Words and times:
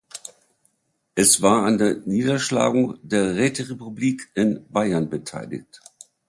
Es 1.13 1.43
war 1.43 1.63
an 1.63 1.77
der 1.77 1.97
Niederschlagung 2.07 2.97
der 3.03 3.35
Räterepublik 3.35 4.31
in 4.33 4.65
Bayern 4.67 5.11
beteiligt. 5.11 5.79